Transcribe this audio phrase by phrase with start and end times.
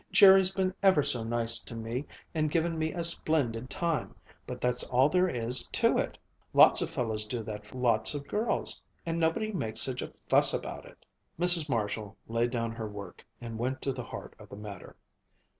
[0.11, 4.15] "Jerry's been ever so nice to me and given me a splendid time,
[4.47, 6.17] but that's all there is to it.
[6.55, 10.55] Lots of fellows do that for lots of girls, and nobody makes such a fuss
[10.55, 11.05] about it."
[11.39, 11.69] Mrs.
[11.69, 14.95] Marshall laid down her work and went to the heart of the matter.